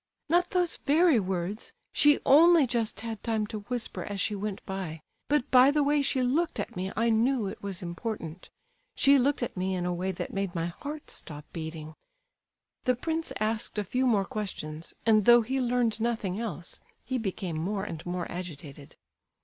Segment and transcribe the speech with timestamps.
[0.29, 1.73] "Not those very words.
[1.93, 6.01] She only just had time to whisper as she went by; but by the way
[6.01, 8.49] she looked at me I knew it was important.
[8.95, 11.93] She looked at me in a way that made my heart stop beating."
[12.85, 17.57] The prince asked a few more questions, and though he learned nothing else, he became
[17.59, 18.95] more and more agitated.